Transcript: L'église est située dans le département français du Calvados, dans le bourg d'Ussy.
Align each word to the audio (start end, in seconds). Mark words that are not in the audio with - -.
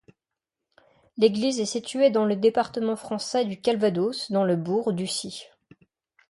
L'église 1.17 1.59
est 1.59 1.67
située 1.67 2.09
dans 2.09 2.25
le 2.25 2.35
département 2.35 2.95
français 2.95 3.45
du 3.45 3.61
Calvados, 3.61 4.31
dans 4.31 4.43
le 4.43 4.55
bourg 4.55 4.93
d'Ussy. 4.93 5.43